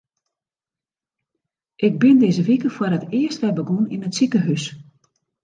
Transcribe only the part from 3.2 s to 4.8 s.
wer begûn yn it sikehús.